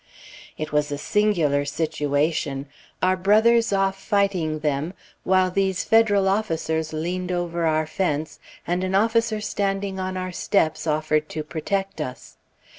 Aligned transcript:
It 0.57 0.71
was 0.71 0.91
a 0.91 0.97
singular 0.97 1.63
situation: 1.63 2.65
our 3.03 3.15
brothers 3.15 3.71
off 3.71 3.95
fighting 4.01 4.61
them, 4.61 4.95
while 5.23 5.51
these 5.51 5.83
Federal 5.83 6.27
officers 6.27 6.91
leaned 6.91 7.31
over 7.31 7.67
our 7.67 7.85
fence, 7.85 8.39
and 8.65 8.83
an 8.83 8.95
officer 8.95 9.39
standing 9.39 9.99
on 9.99 10.17
our 10.17 10.31
steps 10.31 10.87
offered 10.87 11.29
to 11.29 11.43
protect 11.43 12.01
us. 12.01 12.37